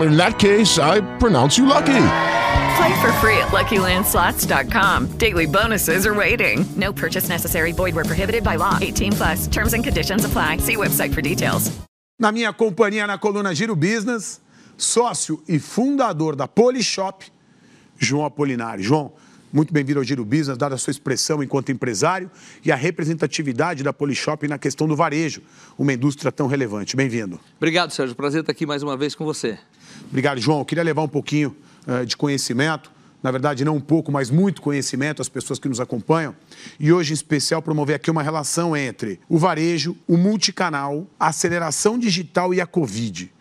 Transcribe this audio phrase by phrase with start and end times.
[0.00, 2.06] In that case, I pronounce you lucky.
[2.76, 5.18] Play for free at LuckyLandSlots.com.
[5.18, 6.64] Daily bonuses are waiting.
[6.76, 7.72] No purchase necessary.
[7.72, 8.78] Void where prohibited by law.
[8.80, 9.46] 18 plus.
[9.46, 10.58] Terms and conditions apply.
[10.58, 11.70] See website for details.
[12.18, 14.40] Na minha companhia na coluna Giro Business,
[14.76, 17.24] sócio e fundador da Polishop,
[17.98, 18.84] João Apolinário.
[18.84, 19.12] João,
[19.54, 22.28] muito bem-vindo ao Giro Business, dada a sua expressão enquanto empresário
[22.64, 25.42] e a representatividade da Polishop na questão do varejo,
[25.78, 26.96] uma indústria tão relevante.
[26.96, 27.38] Bem-vindo.
[27.56, 28.16] Obrigado, Sérgio.
[28.16, 29.56] Prazer estar aqui mais uma vez com você.
[30.08, 30.58] Obrigado, João.
[30.58, 31.54] Eu queria levar um pouquinho
[31.86, 32.90] uh, de conhecimento,
[33.22, 36.34] na verdade, não um pouco, mas muito conhecimento às pessoas que nos acompanham.
[36.80, 41.96] E hoje, em especial, promover aqui uma relação entre o varejo, o multicanal, a aceleração
[41.96, 43.32] digital e a Covid.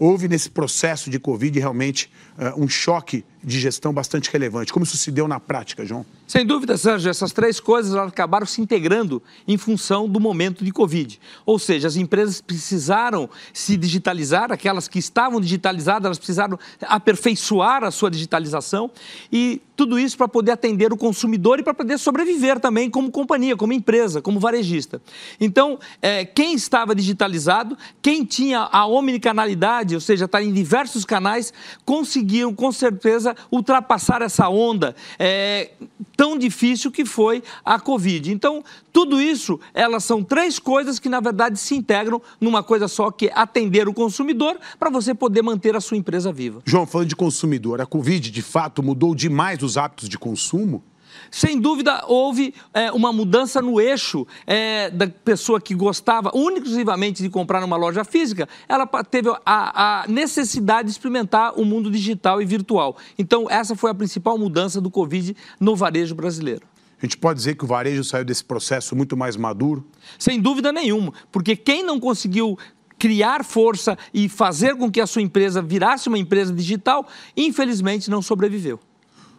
[0.00, 4.72] Houve nesse processo de Covid realmente uh, um choque de gestão bastante relevante.
[4.72, 6.04] Como isso se deu na prática, João?
[6.26, 11.18] Sem dúvida, Sérgio, essas três coisas acabaram se integrando em função do momento de Covid.
[11.46, 17.90] Ou seja, as empresas precisaram se digitalizar, aquelas que estavam digitalizadas, elas precisaram aperfeiçoar a
[17.90, 18.90] sua digitalização
[19.32, 23.56] e tudo isso para poder atender o consumidor e para poder sobreviver também como companhia,
[23.56, 25.00] como empresa, como varejista.
[25.40, 31.52] Então, é, quem estava digitalizado, quem tinha a omnicanalidade, ou seja, estar em diversos canais,
[31.84, 35.70] conseguiam com certeza ultrapassar essa onda é,
[36.16, 38.32] tão difícil que foi a Covid.
[38.32, 43.10] Então, tudo isso, elas são três coisas que, na verdade, se integram numa coisa só,
[43.10, 46.60] que é atender o consumidor para você poder manter a sua empresa viva.
[46.64, 50.82] João, falando de consumidor, a Covid, de fato, mudou demais os hábitos de consumo?
[51.30, 57.30] Sem dúvida, houve é, uma mudança no eixo é, da pessoa que gostava exclusivamente de
[57.30, 62.44] comprar numa loja física, ela teve a, a, necessidade de experimentar o mundo digital e
[62.44, 62.96] virtual.
[63.18, 66.62] Então, essa foi a principal mudança do Covid no varejo brasileiro.
[67.00, 69.86] A gente pode dizer que o varejo saiu desse processo muito mais maduro?
[70.18, 72.58] Sem dúvida nenhuma, porque quem não conseguiu
[72.98, 78.20] criar força e fazer com que a sua empresa virasse uma empresa digital, infelizmente não
[78.20, 78.80] sobreviveu.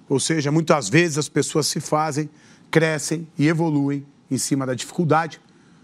[0.09, 2.29] Ou seja, muitas vezes as pessoas se fazem,
[2.71, 5.39] crescem e evoluem em cima da dificuldade,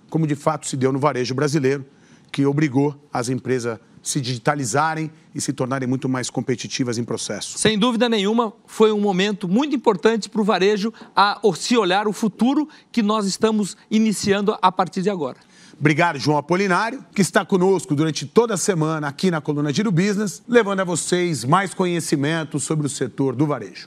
[0.10, 1.86] como de fato se deu no varejo brasileiro,
[2.32, 7.58] que obrigou as empresas se digitalizarem e se tornarem muito mais competitivas em processo.
[7.58, 12.14] Sem dúvida nenhuma, foi um momento muito importante para o varejo a se olhar o
[12.14, 15.38] futuro que nós estamos iniciando a partir de agora.
[15.78, 20.42] Obrigado, João Apolinário, que está conosco durante toda a semana aqui na coluna Giro Business,
[20.48, 23.84] levando a vocês mais conhecimento sobre o setor do varejo.